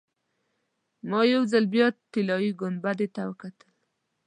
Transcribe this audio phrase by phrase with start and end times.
[1.09, 3.69] ما یو ځل بیا طلایي ګنبدې ته وکتل.